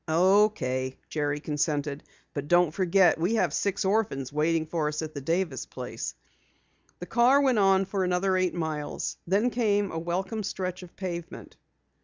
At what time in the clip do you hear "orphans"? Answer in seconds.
3.85-4.33